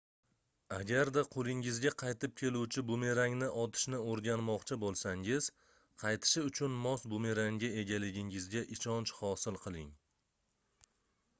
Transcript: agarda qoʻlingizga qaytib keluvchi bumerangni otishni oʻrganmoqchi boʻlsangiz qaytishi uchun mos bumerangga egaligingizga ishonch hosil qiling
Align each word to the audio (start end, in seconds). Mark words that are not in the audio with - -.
agarda 0.75 1.21
qoʻlingizga 1.33 1.89
qaytib 2.03 2.31
keluvchi 2.41 2.83
bumerangni 2.91 3.49
otishni 3.63 3.99
oʻrganmoqchi 4.13 4.77
boʻlsangiz 4.83 5.49
qaytishi 6.05 6.43
uchun 6.47 6.79
mos 6.87 7.05
bumerangga 7.15 7.69
egaligingizga 7.83 8.63
ishonch 8.77 9.13
hosil 9.21 9.61
qiling 9.67 9.93